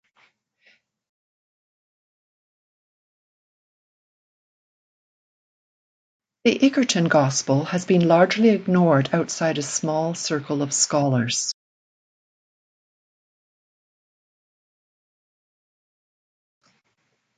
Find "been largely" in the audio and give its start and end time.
7.85-8.49